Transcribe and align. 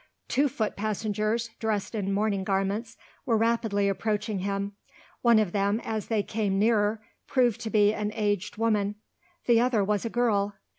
Two 0.27 0.49
foot 0.49 0.75
passengers, 0.75 1.51
dressed 1.59 1.93
in 1.93 2.11
mourning 2.11 2.43
garments, 2.43 2.97
were 3.23 3.37
rapidly 3.37 3.87
approaching 3.87 4.39
him. 4.39 4.71
One 5.21 5.37
of 5.37 5.51
them, 5.51 5.79
as 5.83 6.07
they 6.07 6.23
came 6.23 6.57
nearer, 6.57 7.03
proved 7.27 7.61
to 7.61 7.69
be 7.69 7.93
an 7.93 8.11
aged 8.15 8.57
woman. 8.57 8.95
The 9.45 9.61
other 9.61 9.83
was 9.83 10.03
a 10.03 10.09
girl. 10.09 10.55